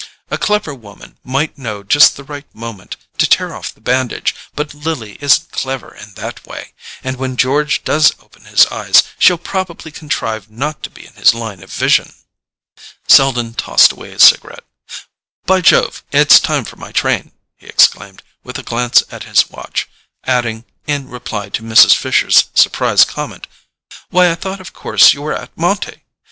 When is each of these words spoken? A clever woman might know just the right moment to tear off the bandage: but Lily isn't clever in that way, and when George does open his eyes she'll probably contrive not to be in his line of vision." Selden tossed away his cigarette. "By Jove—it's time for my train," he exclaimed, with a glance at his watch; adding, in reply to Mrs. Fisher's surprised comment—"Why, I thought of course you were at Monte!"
A 0.31 0.37
clever 0.39 0.73
woman 0.73 1.19
might 1.23 1.59
know 1.59 1.83
just 1.83 2.17
the 2.17 2.23
right 2.23 2.47
moment 2.55 2.97
to 3.19 3.27
tear 3.27 3.53
off 3.53 3.71
the 3.71 3.79
bandage: 3.81 4.33
but 4.55 4.73
Lily 4.73 5.15
isn't 5.21 5.51
clever 5.51 5.93
in 5.93 6.15
that 6.15 6.43
way, 6.43 6.73
and 7.03 7.17
when 7.17 7.37
George 7.37 7.83
does 7.83 8.11
open 8.19 8.45
his 8.45 8.65
eyes 8.71 9.03
she'll 9.19 9.37
probably 9.37 9.91
contrive 9.91 10.49
not 10.49 10.81
to 10.81 10.89
be 10.89 11.05
in 11.05 11.13
his 11.13 11.35
line 11.35 11.61
of 11.61 11.71
vision." 11.71 12.15
Selden 13.07 13.53
tossed 13.53 13.91
away 13.91 14.09
his 14.09 14.23
cigarette. 14.23 14.63
"By 15.45 15.61
Jove—it's 15.61 16.39
time 16.39 16.65
for 16.65 16.77
my 16.77 16.91
train," 16.91 17.31
he 17.57 17.67
exclaimed, 17.67 18.23
with 18.43 18.57
a 18.57 18.63
glance 18.63 19.03
at 19.11 19.25
his 19.25 19.51
watch; 19.51 19.87
adding, 20.23 20.65
in 20.87 21.09
reply 21.09 21.49
to 21.49 21.61
Mrs. 21.61 21.93
Fisher's 21.95 22.45
surprised 22.55 23.07
comment—"Why, 23.07 24.31
I 24.31 24.33
thought 24.33 24.61
of 24.61 24.73
course 24.73 25.13
you 25.13 25.21
were 25.21 25.37
at 25.37 25.55
Monte!" 25.55 26.01